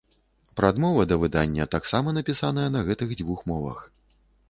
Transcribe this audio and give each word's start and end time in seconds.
Прадмова 0.59 1.03
да 1.11 1.17
выдання 1.25 1.69
таксама 1.77 2.17
напісаная 2.19 2.67
на 2.79 2.85
гэтых 2.91 3.17
дзвюх 3.19 3.49
мовах. 3.53 3.89